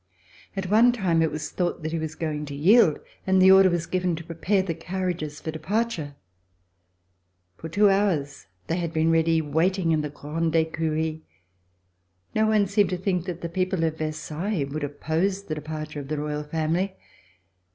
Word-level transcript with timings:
At 0.57 0.71
one 0.71 0.91
time 0.93 1.21
it 1.21 1.29
was 1.31 1.51
thought 1.51 1.83
that 1.83 1.91
he 1.91 1.99
was 1.99 2.15
going 2.15 2.45
to 2.45 2.55
yield, 2.55 2.97
and 3.27 3.39
the 3.39 3.51
order 3.51 3.69
was 3.69 3.85
given 3.85 4.15
to 4.15 4.23
prepare 4.23 4.63
the 4.63 4.73
carriages 4.73 5.39
for 5.39 5.51
de 5.51 5.59
parture. 5.59 6.15
For 7.57 7.69
two 7.69 7.87
hours 7.87 8.47
they 8.65 8.77
had 8.77 8.93
been 8.93 9.11
ready 9.11 9.41
waiting 9.43 9.91
in 9.91 10.01
the 10.01 10.09
Grande 10.09 10.55
Ecurie. 10.55 11.21
No 12.33 12.47
one 12.47 12.65
seemed 12.65 12.89
to 12.89 12.97
think 12.97 13.25
that 13.25 13.41
the 13.41 13.47
people 13.47 13.83
of 13.83 13.99
Versailles 13.99 14.63
would 14.63 14.83
oppose 14.83 15.43
the 15.43 15.53
de 15.53 15.61
parture 15.61 15.99
of 15.99 16.07
the 16.07 16.17
Royal 16.17 16.41
family. 16.45 16.95